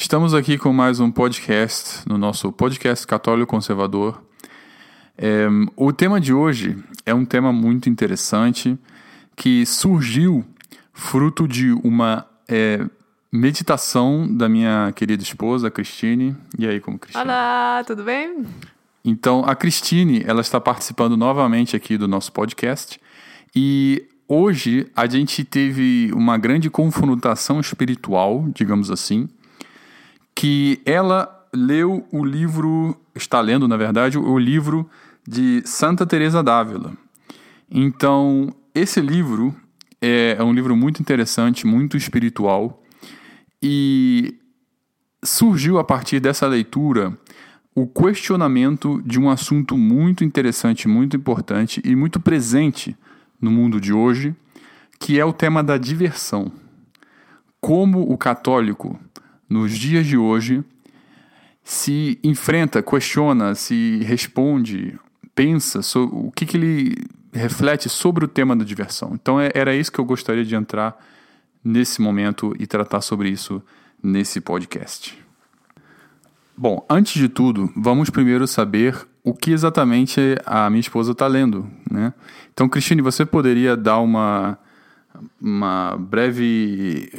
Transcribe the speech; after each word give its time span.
Estamos 0.00 0.32
aqui 0.32 0.56
com 0.56 0.72
mais 0.72 1.00
um 1.00 1.10
podcast, 1.10 2.08
no 2.08 2.16
nosso 2.16 2.52
podcast 2.52 3.04
Católico 3.04 3.50
Conservador. 3.50 4.22
É, 5.18 5.48
o 5.74 5.92
tema 5.92 6.20
de 6.20 6.32
hoje 6.32 6.78
é 7.04 7.12
um 7.12 7.24
tema 7.24 7.52
muito 7.52 7.90
interessante 7.90 8.78
que 9.34 9.66
surgiu 9.66 10.44
fruto 10.92 11.48
de 11.48 11.72
uma 11.82 12.24
é, 12.46 12.86
meditação 13.32 14.24
da 14.32 14.48
minha 14.48 14.92
querida 14.94 15.20
esposa, 15.20 15.68
Cristine. 15.68 16.36
E 16.56 16.64
aí, 16.68 16.78
como 16.78 16.96
Cristine? 16.96 17.24
Olá, 17.24 17.82
tudo 17.84 18.04
bem? 18.04 18.46
Então, 19.04 19.44
a 19.44 19.56
Cristine, 19.56 20.22
ela 20.24 20.42
está 20.42 20.60
participando 20.60 21.16
novamente 21.16 21.74
aqui 21.74 21.98
do 21.98 22.06
nosso 22.06 22.30
podcast 22.30 23.00
e 23.54 24.06
hoje 24.28 24.86
a 24.94 25.08
gente 25.08 25.42
teve 25.44 26.12
uma 26.14 26.38
grande 26.38 26.70
confrontação 26.70 27.58
espiritual, 27.58 28.46
digamos 28.54 28.92
assim, 28.92 29.28
que 30.38 30.80
ela 30.86 31.48
leu 31.52 32.06
o 32.12 32.24
livro, 32.24 32.96
está 33.12 33.40
lendo, 33.40 33.66
na 33.66 33.76
verdade, 33.76 34.16
o 34.16 34.38
livro 34.38 34.88
de 35.26 35.62
Santa 35.66 36.06
Teresa 36.06 36.44
d'Ávila. 36.44 36.92
Então, 37.68 38.54
esse 38.72 39.00
livro 39.00 39.52
é, 40.00 40.36
é 40.38 40.44
um 40.44 40.52
livro 40.52 40.76
muito 40.76 41.02
interessante, 41.02 41.66
muito 41.66 41.96
espiritual 41.96 42.80
e 43.60 44.38
surgiu 45.24 45.76
a 45.76 45.82
partir 45.82 46.20
dessa 46.20 46.46
leitura 46.46 47.18
o 47.74 47.84
questionamento 47.88 49.02
de 49.04 49.18
um 49.18 49.28
assunto 49.28 49.76
muito 49.76 50.22
interessante, 50.22 50.86
muito 50.86 51.16
importante 51.16 51.82
e 51.84 51.96
muito 51.96 52.20
presente 52.20 52.96
no 53.42 53.50
mundo 53.50 53.80
de 53.80 53.92
hoje, 53.92 54.36
que 55.00 55.18
é 55.18 55.24
o 55.24 55.32
tema 55.32 55.64
da 55.64 55.76
diversão. 55.76 56.52
Como 57.60 58.02
o 58.02 58.16
católico, 58.16 58.96
nos 59.48 59.76
dias 59.76 60.06
de 60.06 60.16
hoje, 60.16 60.62
se 61.62 62.18
enfrenta, 62.22 62.82
questiona, 62.82 63.54
se 63.54 63.98
responde, 64.04 64.98
pensa 65.34 65.82
sobre 65.82 66.16
o 66.16 66.32
que, 66.32 66.46
que 66.46 66.56
ele 66.56 66.96
reflete 67.32 67.88
sobre 67.88 68.24
o 68.24 68.28
tema 68.28 68.56
da 68.56 68.64
diversão. 68.64 69.12
Então 69.14 69.40
é, 69.40 69.50
era 69.54 69.74
isso 69.74 69.92
que 69.92 69.98
eu 69.98 70.04
gostaria 70.04 70.44
de 70.44 70.54
entrar 70.54 70.96
nesse 71.62 72.00
momento 72.00 72.54
e 72.58 72.66
tratar 72.66 73.00
sobre 73.00 73.28
isso 73.28 73.62
nesse 74.02 74.40
podcast. 74.40 75.18
Bom, 76.56 76.84
antes 76.90 77.12
de 77.12 77.28
tudo, 77.28 77.72
vamos 77.76 78.10
primeiro 78.10 78.46
saber 78.46 79.06
o 79.22 79.32
que 79.34 79.52
exatamente 79.52 80.20
a 80.44 80.68
minha 80.70 80.80
esposa 80.80 81.12
está 81.12 81.26
lendo, 81.26 81.68
né? 81.88 82.12
Então, 82.52 82.68
Cristine, 82.68 83.02
você 83.02 83.24
poderia 83.24 83.76
dar 83.76 83.98
uma, 83.98 84.58
uma 85.40 85.96
breve, 85.96 87.10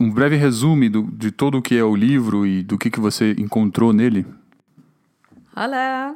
um 0.00 0.10
breve 0.10 0.36
resumo 0.36 0.88
do, 0.90 1.02
de 1.02 1.30
todo 1.30 1.58
o 1.58 1.62
que 1.62 1.76
é 1.76 1.84
o 1.84 1.94
livro 1.94 2.46
e 2.46 2.62
do 2.62 2.78
que, 2.78 2.90
que 2.90 3.00
você 3.00 3.32
encontrou 3.38 3.92
nele? 3.92 4.26
Olá! 5.56 6.14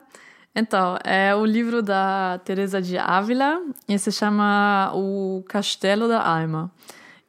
Então, 0.55 0.98
é 1.05 1.34
o 1.34 1.44
livro 1.44 1.83
da 1.83 2.41
Teresa 2.44 2.83
de 2.83 2.98
Ávila 2.98 3.62
e 3.89 3.98
se 3.98 4.11
chama 4.11 4.91
O 4.94 5.44
Castelo 5.48 6.09
da 6.09 6.20
Alma. 6.20 6.70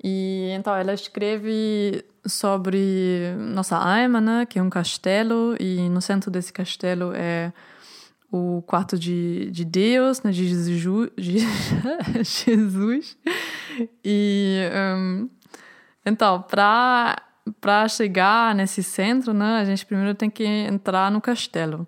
E 0.03 0.49
então 0.51 0.75
ela 0.75 0.93
escreve 0.93 2.03
sobre 2.25 3.33
nossa 3.37 3.77
alma, 3.77 4.19
né, 4.21 4.45
que 4.45 4.57
é 4.57 4.63
um 4.63 4.69
castelo 4.69 5.55
e 5.59 5.89
no 5.89 6.01
centro 6.01 6.31
desse 6.31 6.51
castelo 6.51 7.11
é 7.13 7.51
o 8.31 8.61
quarto 8.65 8.97
de, 8.97 9.49
de 9.51 9.65
Deus, 9.65 10.21
né, 10.21 10.31
de 10.31 10.47
Jesus, 10.47 11.09
de 11.17 11.39
Jesus. 12.23 13.17
E 14.03 14.61
um, 14.97 15.29
então, 16.05 16.41
para 16.41 17.87
chegar 17.87 18.53
nesse 18.55 18.83
centro, 18.83 19.33
né, 19.33 19.59
a 19.59 19.65
gente 19.65 19.85
primeiro 19.85 20.13
tem 20.15 20.29
que 20.29 20.43
entrar 20.43 21.11
no 21.11 21.19
castelo. 21.19 21.87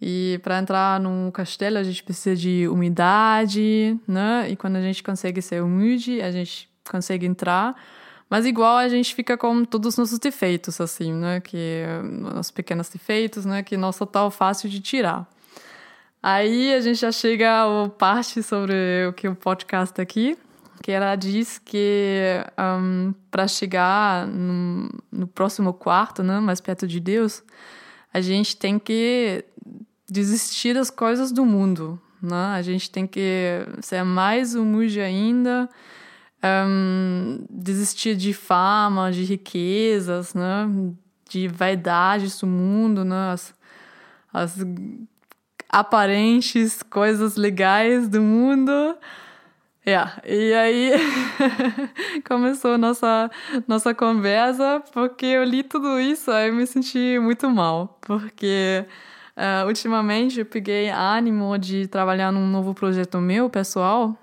E 0.00 0.38
para 0.42 0.58
entrar 0.58 1.00
no 1.00 1.30
castelo, 1.32 1.78
a 1.78 1.82
gente 1.82 2.02
precisa 2.02 2.36
de 2.36 2.68
umidade, 2.68 3.98
né? 4.06 4.50
E 4.50 4.56
quando 4.56 4.76
a 4.76 4.82
gente 4.82 5.02
consegue 5.02 5.40
ser 5.40 5.62
humilde, 5.62 6.20
a 6.20 6.30
gente 6.30 6.68
consegue 6.90 7.24
entrar. 7.24 7.74
Mas 8.28 8.44
igual 8.44 8.76
a 8.76 8.88
gente 8.88 9.14
fica 9.14 9.38
com 9.38 9.64
todos 9.64 9.94
os 9.94 9.98
nossos 9.98 10.18
defeitos, 10.18 10.78
assim, 10.80 11.12
né? 11.12 11.40
Que 11.40 11.84
os 12.38 12.50
pequenos 12.50 12.88
defeitos, 12.90 13.46
né? 13.46 13.62
Que 13.62 13.76
não 13.78 13.92
são 13.92 14.06
tão 14.06 14.30
fácil 14.30 14.68
de 14.68 14.80
tirar. 14.80 15.26
Aí 16.26 16.72
a 16.72 16.80
gente 16.80 17.00
já 17.00 17.12
chega 17.12 17.64
a 17.64 17.88
parte 17.90 18.42
sobre 18.42 19.06
o 19.06 19.12
que 19.12 19.28
o 19.28 19.34
podcast 19.34 20.00
aqui, 20.00 20.38
que 20.82 20.90
ela 20.90 21.14
diz 21.16 21.58
que 21.58 22.42
um, 22.58 23.12
para 23.30 23.46
chegar 23.46 24.26
no, 24.26 24.88
no, 25.12 25.26
próximo 25.26 25.74
quarto, 25.74 26.22
né, 26.22 26.40
mais 26.40 26.62
perto 26.62 26.86
de 26.86 26.98
Deus, 26.98 27.42
a 28.10 28.22
gente 28.22 28.56
tem 28.56 28.78
que 28.78 29.44
desistir 30.08 30.72
das 30.72 30.88
coisas 30.88 31.30
do 31.30 31.44
mundo, 31.44 32.00
né? 32.22 32.54
A 32.54 32.62
gente 32.62 32.90
tem 32.90 33.06
que 33.06 33.60
ser 33.82 34.02
mais 34.02 34.54
humilde 34.54 35.02
ainda, 35.02 35.68
um, 36.42 37.44
desistir 37.50 38.16
de 38.16 38.32
fama, 38.32 39.12
de 39.12 39.24
riquezas, 39.24 40.32
né? 40.32 40.66
De 41.28 41.48
vaidades 41.48 42.40
do 42.40 42.46
mundo, 42.46 43.04
né? 43.04 43.32
As, 43.32 43.54
as 44.32 44.64
aparentes 45.74 46.84
coisas 46.84 47.34
legais 47.34 48.08
do 48.08 48.22
mundo. 48.22 48.96
Yeah. 49.84 50.22
E 50.24 50.54
aí 50.54 50.92
começou 52.26 52.78
nossa 52.78 53.30
nossa 53.68 53.92
conversa 53.92 54.82
porque 54.92 55.26
eu 55.26 55.44
li 55.44 55.62
tudo 55.62 56.00
isso 56.00 56.30
aí 56.30 56.50
me 56.50 56.66
senti 56.66 57.18
muito 57.18 57.50
mal 57.50 57.98
porque 58.00 58.86
uh, 59.36 59.66
ultimamente 59.66 60.38
eu 60.38 60.46
peguei 60.46 60.88
ânimo 60.88 61.58
de 61.58 61.86
trabalhar 61.86 62.32
num 62.32 62.46
novo 62.46 62.72
projeto 62.72 63.18
meu 63.18 63.50
pessoal 63.50 64.16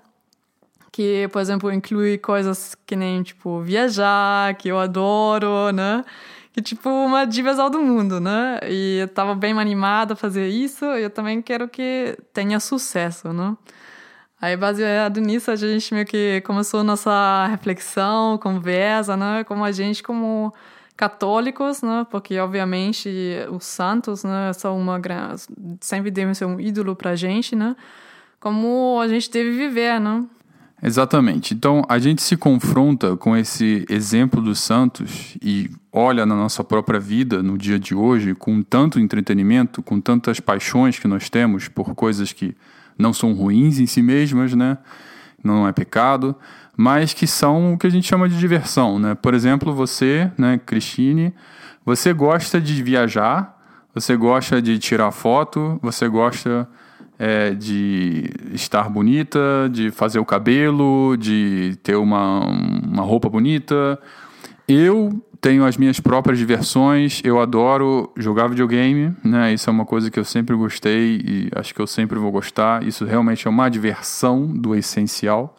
que 0.90 1.28
por 1.28 1.40
exemplo 1.40 1.70
inclui 1.72 2.18
coisas 2.18 2.74
que 2.84 2.96
nem 2.96 3.22
tipo 3.22 3.60
viajar 3.60 4.54
que 4.56 4.68
eu 4.68 4.80
adoro 4.80 5.70
né 5.70 6.04
que 6.52 6.60
tipo 6.62 6.88
uma 6.88 7.24
diversão 7.24 7.70
do 7.70 7.80
mundo, 7.80 8.20
né? 8.20 8.58
E 8.68 8.98
eu 9.00 9.08
tava 9.08 9.34
bem 9.34 9.58
animada 9.58 10.14
a 10.14 10.16
fazer 10.16 10.48
isso, 10.48 10.84
eu 10.84 11.10
também 11.10 11.40
quero 11.42 11.68
que 11.68 12.16
tenha 12.32 12.60
sucesso, 12.60 13.32
né? 13.32 13.56
Aí, 14.40 14.56
baseado 14.56 15.20
nisso, 15.20 15.52
a 15.52 15.56
gente 15.56 15.94
meio 15.94 16.04
que 16.04 16.40
começou 16.42 16.82
nossa 16.82 17.46
reflexão, 17.46 18.36
conversa, 18.38 19.16
né? 19.16 19.44
Como 19.44 19.64
a 19.64 19.70
gente, 19.70 20.02
como 20.02 20.52
católicos, 20.96 21.80
né? 21.80 22.04
Porque, 22.10 22.36
obviamente, 22.40 23.08
os 23.50 23.64
santos, 23.64 24.24
né? 24.24 24.52
São 24.52 24.76
uma 24.76 25.00
sempre 25.80 26.10
devem 26.10 26.34
ser 26.34 26.46
um 26.46 26.58
ídolo 26.58 26.96
pra 26.96 27.14
gente, 27.14 27.54
né? 27.54 27.76
Como 28.40 28.98
a 29.00 29.06
gente 29.06 29.30
deve 29.30 29.52
viver, 29.52 30.00
né? 30.00 30.24
Exatamente. 30.84 31.54
Então, 31.54 31.84
a 31.88 31.96
gente 32.00 32.20
se 32.20 32.36
confronta 32.36 33.16
com 33.16 33.36
esse 33.36 33.86
exemplo 33.88 34.42
dos 34.42 34.58
santos 34.58 35.36
e 35.40 35.70
olha 35.92 36.26
na 36.26 36.34
nossa 36.34 36.64
própria 36.64 36.98
vida, 36.98 37.40
no 37.40 37.56
dia 37.56 37.78
de 37.78 37.94
hoje, 37.94 38.34
com 38.34 38.60
tanto 38.64 38.98
entretenimento, 38.98 39.80
com 39.80 40.00
tantas 40.00 40.40
paixões 40.40 40.98
que 40.98 41.06
nós 41.06 41.30
temos 41.30 41.68
por 41.68 41.94
coisas 41.94 42.32
que 42.32 42.56
não 42.98 43.12
são 43.12 43.32
ruins 43.32 43.78
em 43.78 43.86
si 43.86 44.02
mesmas, 44.02 44.54
né? 44.54 44.76
Não 45.42 45.68
é 45.68 45.72
pecado, 45.72 46.34
mas 46.76 47.14
que 47.14 47.28
são 47.28 47.74
o 47.74 47.78
que 47.78 47.86
a 47.86 47.90
gente 47.90 48.08
chama 48.08 48.28
de 48.28 48.36
diversão, 48.36 48.98
né? 48.98 49.14
Por 49.14 49.34
exemplo, 49.34 49.72
você, 49.72 50.32
né, 50.36 50.58
Cristine, 50.66 51.32
você 51.84 52.12
gosta 52.12 52.60
de 52.60 52.82
viajar, 52.82 53.56
você 53.94 54.16
gosta 54.16 54.60
de 54.60 54.80
tirar 54.80 55.12
foto, 55.12 55.78
você 55.80 56.08
gosta 56.08 56.68
é, 57.24 57.54
de 57.54 58.32
estar 58.52 58.88
bonita, 58.88 59.38
de 59.70 59.92
fazer 59.92 60.18
o 60.18 60.24
cabelo, 60.24 61.16
de 61.16 61.78
ter 61.80 61.94
uma, 61.94 62.44
uma 62.44 63.04
roupa 63.04 63.28
bonita. 63.28 63.96
Eu 64.66 65.22
tenho 65.40 65.64
as 65.64 65.76
minhas 65.76 66.00
próprias 66.00 66.36
diversões, 66.36 67.20
eu 67.22 67.40
adoro 67.40 68.12
jogar 68.16 68.48
videogame, 68.48 69.14
né? 69.22 69.54
Isso 69.54 69.70
é 69.70 69.72
uma 69.72 69.86
coisa 69.86 70.10
que 70.10 70.18
eu 70.18 70.24
sempre 70.24 70.56
gostei 70.56 71.22
e 71.24 71.48
acho 71.54 71.72
que 71.72 71.80
eu 71.80 71.86
sempre 71.86 72.18
vou 72.18 72.32
gostar. 72.32 72.82
Isso 72.82 73.04
realmente 73.04 73.46
é 73.46 73.50
uma 73.50 73.68
diversão 73.68 74.44
do 74.44 74.74
essencial, 74.74 75.56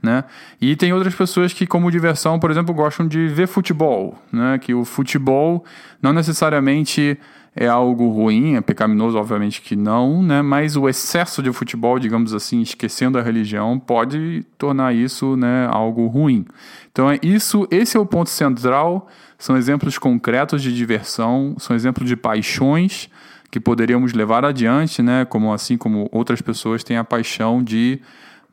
né? 0.00 0.22
E 0.60 0.76
tem 0.76 0.92
outras 0.92 1.16
pessoas 1.16 1.52
que, 1.52 1.66
como 1.66 1.90
diversão, 1.90 2.38
por 2.38 2.52
exemplo, 2.52 2.72
gostam 2.72 3.08
de 3.08 3.26
ver 3.26 3.48
futebol, 3.48 4.16
né? 4.32 4.60
Que 4.60 4.74
o 4.74 4.84
futebol 4.84 5.64
não 6.00 6.12
necessariamente 6.12 7.18
é 7.54 7.66
algo 7.66 8.08
ruim, 8.10 8.54
é 8.54 8.60
pecaminoso, 8.60 9.18
obviamente 9.18 9.60
que 9.60 9.74
não, 9.74 10.22
né? 10.22 10.40
Mas 10.40 10.76
o 10.76 10.88
excesso 10.88 11.42
de 11.42 11.52
futebol, 11.52 11.98
digamos 11.98 12.32
assim, 12.32 12.60
esquecendo 12.60 13.18
a 13.18 13.22
religião, 13.22 13.78
pode 13.78 14.46
tornar 14.56 14.94
isso, 14.94 15.36
né, 15.36 15.66
algo 15.70 16.06
ruim. 16.06 16.46
Então 16.92 17.10
é 17.10 17.18
isso, 17.22 17.66
esse 17.70 17.96
é 17.96 18.00
o 18.00 18.06
ponto 18.06 18.30
central. 18.30 19.08
São 19.36 19.56
exemplos 19.56 19.98
concretos 19.98 20.62
de 20.62 20.74
diversão, 20.74 21.56
são 21.58 21.74
exemplos 21.74 22.08
de 22.08 22.16
paixões 22.16 23.08
que 23.50 23.58
poderíamos 23.58 24.12
levar 24.12 24.44
adiante, 24.44 25.02
né? 25.02 25.24
Como 25.24 25.52
assim 25.52 25.76
como 25.76 26.08
outras 26.12 26.40
pessoas 26.40 26.84
têm 26.84 26.96
a 26.96 27.04
paixão 27.04 27.62
de 27.62 28.00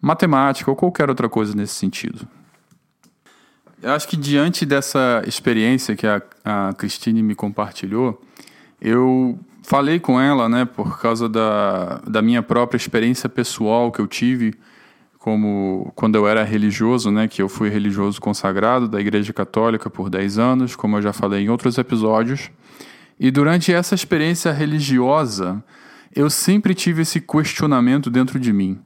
matemática 0.02 0.72
ou 0.72 0.76
qualquer 0.76 1.10
outra 1.10 1.30
coisa 1.30 1.54
nesse 1.56 1.76
sentido. 1.76 2.28
Eu 3.82 3.92
acho 3.92 4.08
que 4.08 4.18
diante 4.18 4.66
dessa 4.66 5.22
experiência 5.28 5.96
que 5.96 6.08
a, 6.08 6.22
a 6.44 6.74
Cristine 6.74 7.22
me 7.22 7.36
compartilhou, 7.36 8.20
eu 8.82 9.38
falei 9.64 10.00
com 10.00 10.20
ela, 10.20 10.48
né, 10.48 10.66
por 10.66 11.00
causa 11.00 11.28
da, 11.28 12.02
da 12.08 12.22
minha 12.22 12.42
própria 12.42 12.78
experiência 12.78 13.28
pessoal 13.28 13.92
que 13.92 14.00
eu 14.00 14.08
tive 14.08 14.54
como 15.28 15.92
quando 15.94 16.16
eu 16.16 16.26
era 16.26 16.42
religioso, 16.44 17.12
né, 17.12 17.28
que 17.28 17.42
eu 17.42 17.50
fui 17.50 17.68
religioso 17.68 18.22
consagrado 18.22 18.88
da 18.88 18.98
Igreja 18.98 19.34
Católica 19.34 19.90
por 19.90 20.10
10 20.10 20.40
anos, 20.40 20.74
como 20.74 20.96
eu 20.96 21.02
já 21.02 21.12
falei 21.12 21.44
em 21.44 21.50
outros 21.50 21.78
episódios. 21.78 22.50
E 23.20 23.30
durante 23.30 23.74
essa 23.74 23.94
experiência 23.94 24.54
religiosa, 24.54 25.62
eu 26.16 26.30
sempre 26.30 26.74
tive 26.74 27.02
esse 27.02 27.20
questionamento 27.20 28.10
dentro 28.10 28.40
de 28.40 28.54
mim. 28.54 28.80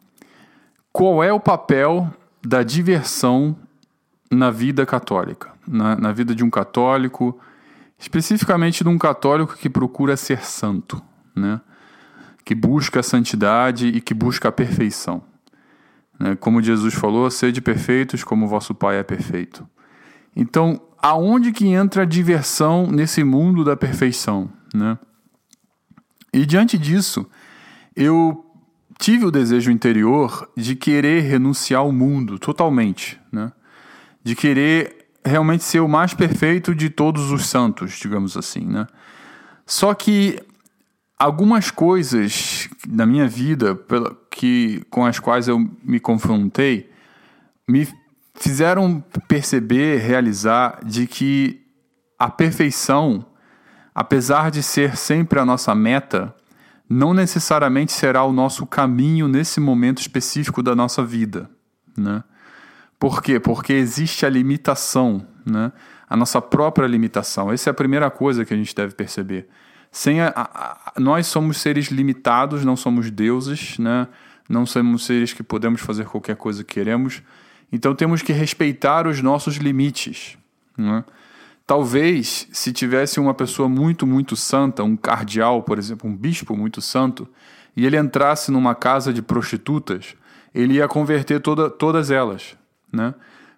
Qual 0.91 1.23
é 1.23 1.31
o 1.31 1.39
papel 1.39 2.11
da 2.43 2.63
diversão 2.63 3.55
na 4.31 4.49
vida 4.49 4.83
católica, 4.83 5.51
na, 5.67 5.95
na 5.95 6.11
vida 6.11 6.33
de 6.33 6.43
um 6.43 6.49
católico, 6.49 7.39
especificamente 8.01 8.83
de 8.83 8.89
um 8.89 8.97
católico 8.97 9.55
que 9.55 9.69
procura 9.69 10.17
ser 10.17 10.43
santo, 10.43 10.99
né? 11.35 11.61
que 12.43 12.55
busca 12.55 12.99
a 12.99 13.03
santidade 13.03 13.87
e 13.89 14.01
que 14.01 14.15
busca 14.15 14.49
a 14.49 14.51
perfeição. 14.51 15.23
Né? 16.19 16.35
Como 16.35 16.63
Jesus 16.63 16.95
falou, 16.95 17.29
sede 17.29 17.61
perfeitos 17.61 18.23
como 18.23 18.47
vosso 18.47 18.73
Pai 18.73 18.97
é 18.97 19.03
perfeito. 19.03 19.69
Então, 20.35 20.81
aonde 20.97 21.51
que 21.51 21.67
entra 21.67 22.01
a 22.01 22.05
diversão 22.05 22.87
nesse 22.87 23.23
mundo 23.23 23.63
da 23.63 23.77
perfeição? 23.77 24.49
Né? 24.73 24.97
E 26.33 26.43
diante 26.43 26.79
disso, 26.79 27.29
eu 27.95 28.43
tive 28.97 29.25
o 29.25 29.31
desejo 29.31 29.69
interior 29.69 30.51
de 30.57 30.75
querer 30.75 31.21
renunciar 31.21 31.81
ao 31.81 31.91
mundo 31.91 32.39
totalmente, 32.39 33.21
né? 33.31 33.51
de 34.23 34.35
querer 34.35 35.00
realmente 35.23 35.63
ser 35.63 35.79
o 35.79 35.87
mais 35.87 36.13
perfeito 36.13 36.73
de 36.73 36.89
todos 36.89 37.31
os 37.31 37.45
santos, 37.45 37.97
digamos 37.99 38.35
assim, 38.35 38.65
né? 38.65 38.87
Só 39.65 39.93
que 39.93 40.41
algumas 41.17 41.69
coisas 41.69 42.67
da 42.87 43.05
minha 43.05 43.27
vida 43.27 43.79
que 44.29 44.83
com 44.89 45.05
as 45.05 45.19
quais 45.19 45.47
eu 45.47 45.59
me 45.83 45.99
confrontei 45.99 46.89
me 47.67 47.87
fizeram 48.35 49.03
perceber, 49.27 49.99
realizar 49.99 50.79
de 50.83 51.05
que 51.05 51.61
a 52.17 52.29
perfeição, 52.29 53.25
apesar 53.93 54.49
de 54.49 54.63
ser 54.63 54.97
sempre 54.97 55.39
a 55.39 55.45
nossa 55.45 55.75
meta, 55.75 56.35
não 56.89 57.13
necessariamente 57.13 57.91
será 57.91 58.23
o 58.23 58.33
nosso 58.33 58.65
caminho 58.65 59.27
nesse 59.27 59.59
momento 59.59 60.01
específico 60.01 60.61
da 60.61 60.75
nossa 60.75 61.03
vida, 61.03 61.49
né? 61.95 62.23
Por 63.01 63.23
quê? 63.23 63.39
Porque 63.39 63.73
existe 63.73 64.27
a 64.27 64.29
limitação, 64.29 65.25
né? 65.43 65.71
a 66.07 66.15
nossa 66.15 66.39
própria 66.39 66.85
limitação. 66.85 67.51
Essa 67.51 67.67
é 67.67 67.71
a 67.71 67.73
primeira 67.73 68.11
coisa 68.11 68.45
que 68.45 68.53
a 68.53 68.55
gente 68.55 68.75
deve 68.75 68.93
perceber. 68.93 69.47
Sem 69.91 70.21
a, 70.21 70.31
a, 70.35 70.93
nós 70.99 71.25
somos 71.25 71.57
seres 71.57 71.87
limitados, 71.87 72.63
não 72.63 72.75
somos 72.75 73.09
deuses, 73.09 73.79
né? 73.79 74.07
não 74.47 74.67
somos 74.67 75.03
seres 75.03 75.33
que 75.33 75.41
podemos 75.41 75.81
fazer 75.81 76.05
qualquer 76.05 76.35
coisa 76.35 76.63
que 76.63 76.75
queremos. 76.75 77.23
Então 77.71 77.95
temos 77.95 78.21
que 78.21 78.31
respeitar 78.33 79.07
os 79.07 79.19
nossos 79.19 79.55
limites. 79.55 80.37
Né? 80.77 81.03
Talvez, 81.65 82.47
se 82.51 82.71
tivesse 82.71 83.19
uma 83.19 83.33
pessoa 83.33 83.67
muito, 83.67 84.05
muito 84.05 84.35
santa, 84.35 84.83
um 84.83 84.95
cardeal, 84.95 85.63
por 85.63 85.79
exemplo, 85.79 86.07
um 86.07 86.15
bispo 86.15 86.55
muito 86.55 86.79
santo, 86.81 87.27
e 87.75 87.83
ele 87.83 87.97
entrasse 87.97 88.51
numa 88.51 88.75
casa 88.75 89.11
de 89.11 89.23
prostitutas, 89.23 90.15
ele 90.53 90.75
ia 90.75 90.87
converter 90.87 91.41
toda, 91.41 91.67
todas 91.67 92.11
elas 92.11 92.60
né? 92.91 93.13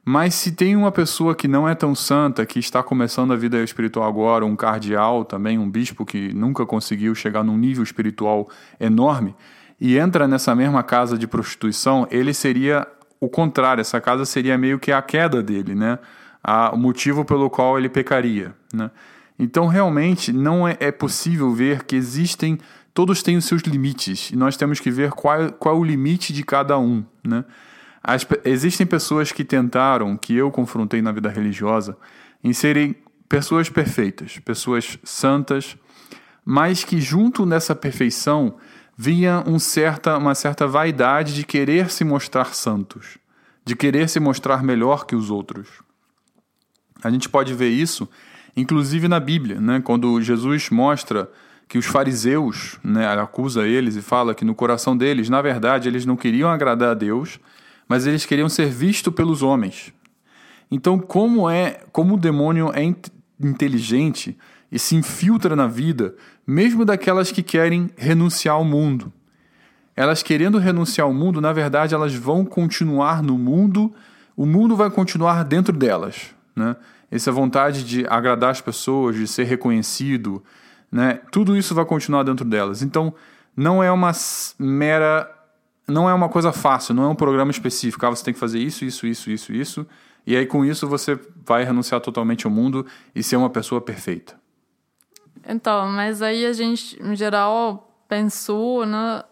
Mas 0.06 0.33
se 0.35 0.51
tem 0.51 0.75
uma 0.75 0.91
pessoa 0.91 1.33
que 1.33 1.47
não 1.47 1.68
é 1.68 1.74
tão 1.74 1.95
santa, 1.95 2.45
que 2.45 2.59
está 2.59 2.83
começando 2.83 3.31
a 3.31 3.38
vida 3.38 3.63
espiritual 3.63 4.07
agora, 4.07 4.45
um 4.45 4.56
cardeal 4.56 5.24
também, 5.24 5.57
um 5.57 5.69
bispo 5.69 6.06
que 6.06 6.33
nunca 6.33 6.65
conseguiu 6.65 7.15
chegar 7.15 7.41
num 7.41 7.57
nível 7.57 7.83
espiritual 7.83 8.50
enorme, 8.80 9.33
e 9.80 9.97
entra 9.97 10.27
nessa 10.27 10.53
mesma 10.53 10.83
casa 10.83 11.18
de 11.18 11.25
prostituição, 11.25 12.06
ele 12.12 12.33
seria 12.33 12.85
o 13.19 13.30
contrário, 13.30 13.80
essa 13.80 14.01
casa 14.01 14.25
seria 14.25 14.57
meio 14.57 14.77
que 14.77 14.91
a 14.91 15.01
queda 15.01 15.41
dele, 15.41 15.74
né? 15.74 15.97
O 16.74 16.77
motivo 16.77 17.24
pelo 17.24 17.50
qual 17.50 17.77
ele 17.77 17.88
pecaria, 17.88 18.53
né? 18.74 18.91
Então, 19.39 19.68
realmente, 19.68 20.33
não 20.33 20.68
é, 20.68 20.75
é 20.80 20.91
possível 20.91 21.51
ver 21.53 21.83
que 21.85 21.95
existem, 21.95 22.59
todos 22.94 23.24
têm 23.24 23.38
os 23.38 23.45
seus 23.45 23.62
limites, 23.62 24.31
e 24.31 24.35
nós 24.35 24.57
temos 24.57 24.81
que 24.81 24.91
ver 24.91 25.12
qual, 25.12 25.53
qual 25.53 25.75
é 25.75 25.80
o 25.80 25.83
limite 25.83 26.33
de 26.33 26.44
cada 26.44 26.77
um, 26.77 27.06
né? 27.24 27.45
As, 28.03 28.27
existem 28.44 28.85
pessoas 28.85 29.31
que 29.31 29.45
tentaram, 29.45 30.17
que 30.17 30.35
eu 30.35 30.51
confrontei 30.51 31.01
na 31.01 31.11
vida 31.11 31.29
religiosa, 31.29 31.97
em 32.44 32.51
serem 32.51 32.95
pessoas 33.29 33.69
perfeitas, 33.69 34.39
pessoas 34.39 35.00
santas, 35.03 35.77
mas 36.45 36.83
que 36.83 37.00
junto 37.00 37.45
nessa 37.45 37.73
perfeição 37.73 38.57
vinha 38.97 39.41
um 39.47 39.57
certa, 39.57 40.17
uma 40.17 40.35
certa 40.35 40.67
vaidade 40.67 41.33
de 41.33 41.45
querer 41.45 41.89
se 41.89 42.03
mostrar 42.03 42.53
santos, 42.53 43.17
de 43.65 43.75
querer 43.75 44.09
se 44.09 44.19
mostrar 44.19 44.61
melhor 44.61 45.06
que 45.06 45.15
os 45.15 45.31
outros. 45.31 45.69
A 47.01 47.09
gente 47.09 47.29
pode 47.29 47.53
ver 47.53 47.69
isso, 47.69 48.07
inclusive 48.56 49.07
na 49.07 49.19
Bíblia, 49.19 49.59
né? 49.61 49.81
quando 49.81 50.21
Jesus 50.21 50.69
mostra 50.69 51.31
que 51.67 51.77
os 51.77 51.85
fariseus, 51.85 52.77
né, 52.83 53.07
acusa 53.07 53.65
eles 53.65 53.95
e 53.95 54.01
fala 54.01 54.35
que 54.35 54.45
no 54.45 54.53
coração 54.53 54.95
deles, 54.95 55.27
na 55.27 55.41
verdade, 55.41 55.88
eles 55.88 56.06
não 56.06 56.15
queriam 56.15 56.51
agradar 56.51 56.91
a 56.91 56.94
Deus, 56.94 57.39
mas 57.88 58.06
eles 58.07 58.25
queriam 58.25 58.50
ser 58.50 58.68
vistos 58.68 59.13
pelos 59.13 59.41
homens. 59.41 59.94
Então, 60.69 60.97
como 60.97 61.50
é, 61.50 61.81
como 61.91 62.15
o 62.15 62.19
demônio 62.19 62.71
é 62.74 62.83
inteligente 63.39 64.38
e 64.71 64.80
se 64.80 64.95
infiltra 64.95 65.56
na 65.56 65.68
vida, 65.68 66.15
mesmo 66.47 66.83
daquelas 66.83 67.31
que 67.31 67.44
querem 67.44 67.91
renunciar 67.95 68.56
ao 68.56 68.65
mundo. 68.65 69.13
Elas 69.95 70.24
querendo 70.24 70.57
renunciar 70.57 71.06
ao 71.06 71.13
mundo, 71.13 71.39
na 71.39 71.53
verdade, 71.53 71.94
elas 71.94 72.15
vão 72.15 72.44
continuar 72.44 73.21
no 73.21 73.38
mundo, 73.38 73.94
o 74.35 74.45
mundo 74.45 74.75
vai 74.75 74.89
continuar 74.89 75.44
dentro 75.44 75.77
delas, 75.77 76.33
né? 76.56 76.75
Essa 77.12 77.31
vontade 77.31 77.83
de 77.83 78.07
agradar 78.07 78.50
as 78.50 78.59
pessoas, 78.59 79.15
de 79.15 79.27
ser 79.27 79.44
reconhecido, 79.44 80.44
né? 80.91 81.19
Tudo 81.31 81.56
isso 81.56 81.75
vai 81.75 81.85
continuar 81.85 82.24
dentro 82.24 82.44
delas. 82.44 82.81
Então, 82.81 83.13
não 83.56 83.83
é 83.83 83.91
uma 83.91 84.12
mera 84.57 85.30
não 85.88 86.09
é 86.09 86.13
uma 86.13 86.30
coisa 86.30 86.51
fácil, 86.51 86.94
não 86.94 87.03
é 87.03 87.07
um 87.07 87.15
programa 87.15 87.51
específico. 87.51 88.06
Ah, 88.06 88.09
você 88.09 88.24
tem 88.24 88.33
que 88.33 88.39
fazer 88.39 88.59
isso, 88.59 88.85
isso, 88.85 89.06
isso, 89.06 89.30
isso, 89.30 89.53
isso. 89.53 89.88
E 90.25 90.35
aí, 90.35 90.45
com 90.45 90.63
isso, 90.63 90.88
você 90.88 91.19
vai 91.45 91.63
renunciar 91.63 92.00
totalmente 92.00 92.45
ao 92.45 92.51
mundo 92.51 92.85
e 93.13 93.21
ser 93.21 93.35
uma 93.35 93.50
pessoa 93.50 93.81
perfeita. 93.81 94.39
Então, 95.45 95.89
mas 95.89 96.21
aí 96.21 96.45
a 96.45 96.54
gente, 96.54 97.02
em 97.04 97.16
geral, 97.16 97.94
pensou 98.07 98.85
né, 98.85 99.23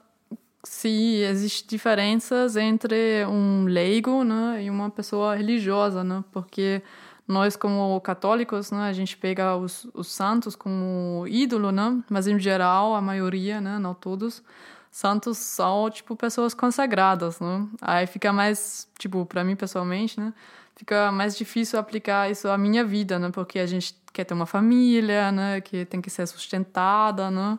se 0.63 1.21
existem 1.21 1.69
diferenças 1.69 2.57
entre 2.57 3.25
um 3.25 3.65
leigo 3.65 4.23
né, 4.23 4.63
e 4.63 4.69
uma 4.69 4.89
pessoa 4.89 5.35
religiosa, 5.35 6.03
né? 6.03 6.23
Porque 6.33 6.81
nós, 7.25 7.55
como 7.55 7.99
católicos, 8.01 8.71
né, 8.71 8.89
a 8.89 8.93
gente 8.93 9.15
pega 9.15 9.55
os, 9.55 9.87
os 9.93 10.07
santos 10.07 10.53
como 10.53 11.25
ídolo, 11.27 11.71
né? 11.71 12.03
Mas, 12.09 12.27
em 12.27 12.37
geral, 12.37 12.93
a 12.93 13.01
maioria, 13.01 13.61
né, 13.61 13.79
não 13.79 13.93
todos, 13.93 14.43
santos 14.91 15.37
são, 15.37 15.89
tipo, 15.89 16.15
pessoas 16.15 16.53
consagradas, 16.53 17.39
né? 17.39 17.65
Aí 17.81 18.05
fica 18.05 18.33
mais, 18.33 18.87
tipo, 18.99 19.25
para 19.25 19.43
mim 19.43 19.55
pessoalmente, 19.55 20.19
né? 20.19 20.33
Fica 20.75 21.11
mais 21.11 21.37
difícil 21.37 21.79
aplicar 21.79 22.29
isso 22.29 22.49
à 22.49 22.57
minha 22.57 22.83
vida, 22.83 23.17
né? 23.17 23.29
Porque 23.31 23.59
a 23.59 23.65
gente 23.65 23.95
quer 24.11 24.25
ter 24.25 24.33
uma 24.33 24.45
família, 24.45 25.31
né? 25.31 25.61
Que 25.61 25.85
tem 25.85 26.01
que 26.01 26.09
ser 26.09 26.27
sustentada, 26.27 27.31
né? 27.31 27.57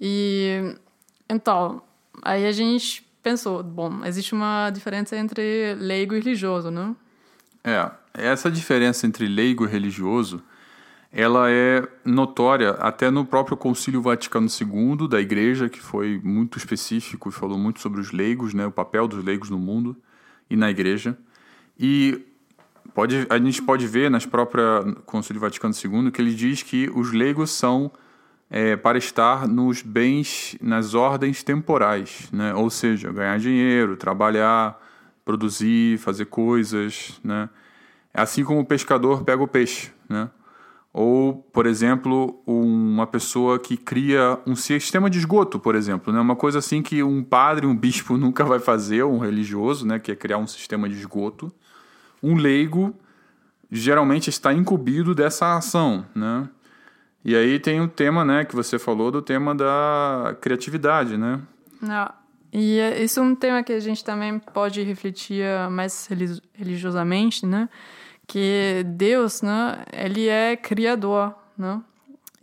E 0.00 0.74
então, 1.28 1.82
aí 2.22 2.46
a 2.46 2.52
gente 2.52 3.06
pensou, 3.22 3.62
bom, 3.62 4.04
existe 4.04 4.32
uma 4.32 4.70
diferença 4.70 5.16
entre 5.16 5.74
leigo 5.74 6.14
e 6.14 6.18
religioso, 6.18 6.70
né? 6.70 6.96
É, 7.62 7.90
essa 8.14 8.50
diferença 8.50 9.06
entre 9.06 9.26
leigo 9.26 9.66
e 9.66 9.68
religioso 9.68 10.42
ela 11.12 11.50
é 11.50 11.86
notória 12.04 12.70
até 12.72 13.10
no 13.10 13.24
próprio 13.24 13.56
Concílio 13.56 14.02
Vaticano 14.02 14.46
II 14.46 15.08
da 15.08 15.20
Igreja, 15.20 15.68
que 15.68 15.80
foi 15.80 16.20
muito 16.22 16.58
específico 16.58 17.28
e 17.28 17.32
falou 17.32 17.58
muito 17.58 17.80
sobre 17.80 18.00
os 18.00 18.12
leigos, 18.12 18.52
né, 18.52 18.66
o 18.66 18.70
papel 18.70 19.08
dos 19.08 19.24
leigos 19.24 19.48
no 19.48 19.58
mundo 19.58 19.96
e 20.50 20.56
na 20.56 20.70
Igreja. 20.70 21.16
E 21.78 22.20
pode, 22.92 23.26
a 23.30 23.38
gente 23.38 23.62
pode 23.62 23.86
ver 23.86 24.10
nas 24.10 24.26
próprias 24.26 24.84
Concílio 25.06 25.40
Vaticano 25.40 25.74
II 25.74 26.10
que 26.10 26.20
ele 26.20 26.34
diz 26.34 26.62
que 26.62 26.90
os 26.94 27.12
leigos 27.12 27.50
são 27.52 27.90
é, 28.50 28.76
para 28.76 28.98
estar 28.98 29.48
nos 29.48 29.82
bens, 29.82 30.56
nas 30.60 30.94
ordens 30.94 31.42
temporais, 31.42 32.28
né? 32.32 32.54
ou 32.54 32.68
seja, 32.68 33.10
ganhar 33.12 33.38
dinheiro, 33.38 33.96
trabalhar, 33.96 34.78
produzir, 35.24 35.98
fazer 35.98 36.26
coisas, 36.26 37.18
né? 37.24 37.48
assim 38.12 38.44
como 38.44 38.60
o 38.60 38.64
pescador 38.64 39.22
pega 39.22 39.42
o 39.42 39.48
peixe, 39.48 39.90
né? 40.08 40.30
Ou, 41.00 41.32
por 41.32 41.64
exemplo, 41.64 42.42
uma 42.44 43.06
pessoa 43.06 43.56
que 43.56 43.76
cria 43.76 44.36
um 44.44 44.56
sistema 44.56 45.08
de 45.08 45.18
esgoto, 45.18 45.56
por 45.60 45.76
exemplo, 45.76 46.12
né? 46.12 46.18
uma 46.18 46.34
coisa 46.34 46.58
assim 46.58 46.82
que 46.82 47.04
um 47.04 47.22
padre, 47.22 47.68
um 47.68 47.74
bispo 47.78 48.16
nunca 48.16 48.44
vai 48.44 48.58
fazer, 48.58 49.04
um 49.04 49.18
religioso, 49.18 49.86
né? 49.86 50.00
que 50.00 50.10
é 50.10 50.16
criar 50.16 50.38
um 50.38 50.46
sistema 50.48 50.88
de 50.88 50.96
esgoto. 50.96 51.52
Um 52.20 52.34
leigo 52.34 52.92
geralmente 53.70 54.28
está 54.28 54.52
incumbido 54.52 55.14
dessa 55.14 55.56
ação, 55.56 56.04
né? 56.12 56.48
E 57.24 57.36
aí 57.36 57.60
tem 57.60 57.80
o 57.80 57.86
tema, 57.86 58.24
né, 58.24 58.44
que 58.44 58.56
você 58.56 58.76
falou 58.76 59.12
do 59.12 59.22
tema 59.22 59.54
da 59.54 60.36
criatividade, 60.40 61.16
né? 61.16 61.40
Não. 61.80 62.10
E 62.52 62.76
é, 62.80 63.04
isso 63.04 63.20
é 63.20 63.22
um 63.22 63.36
tema 63.36 63.62
que 63.62 63.72
a 63.72 63.78
gente 63.78 64.02
também 64.02 64.40
pode 64.40 64.82
refletir 64.82 65.44
mais 65.70 66.08
religiosamente, 66.54 67.46
né? 67.46 67.68
Que 68.28 68.84
Deus, 68.86 69.42
né, 69.42 69.84
ele 69.92 70.28
é 70.28 70.54
criador, 70.54 71.34
né? 71.56 71.82